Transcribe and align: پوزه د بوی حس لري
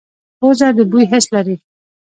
پوزه 0.39 0.67
د 0.77 0.79
بوی 0.91 1.05
حس 1.11 1.25
لري 1.35 1.55